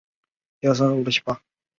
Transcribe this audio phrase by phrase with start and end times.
[0.61, 1.41] 鲁瓦布瓦西。